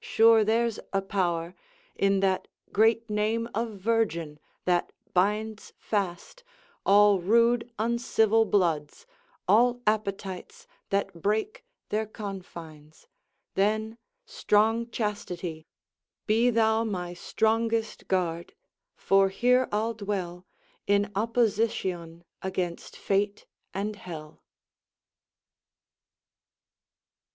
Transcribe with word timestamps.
Sure 0.00 0.42
there's 0.42 0.78
a 0.94 1.02
power 1.02 1.54
In 1.96 2.20
that 2.20 2.48
great 2.72 3.10
name 3.10 3.46
of 3.54 3.72
Virgin, 3.74 4.38
that 4.64 4.90
binds 5.12 5.74
fast 5.76 6.42
All 6.86 7.18
rude 7.20 7.70
uncivil 7.78 8.46
bloods, 8.46 9.04
all 9.46 9.82
appetites 9.86 10.66
That 10.88 11.20
break 11.20 11.62
their 11.90 12.06
confines. 12.06 13.06
Then, 13.52 13.98
strong 14.24 14.88
Chastity, 14.88 15.66
Be 16.26 16.48
thou 16.48 16.82
my 16.82 17.12
strongest 17.12 18.08
guard; 18.08 18.54
for 18.94 19.28
here 19.28 19.68
I'll 19.70 19.92
dwell 19.92 20.46
In 20.86 21.12
opposition 21.14 22.24
against 22.42 22.96
fate 22.96 23.44
and 23.74 23.94
hell. 23.94 24.42